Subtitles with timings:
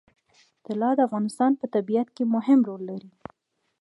[0.65, 3.11] طلا د افغانستان په طبیعت کې مهم رول لري.